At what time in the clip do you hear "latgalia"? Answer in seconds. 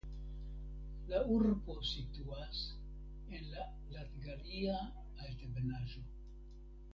3.97-4.81